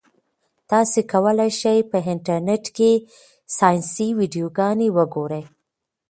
[0.69, 2.91] تاسي کولای شئ په انټرنيټ کې
[3.57, 5.43] ساینسي ویډیوګانې وګورئ.